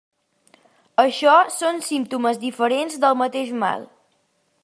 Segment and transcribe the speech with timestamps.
[1.03, 3.87] Això són símptomes diferents del mateix mal.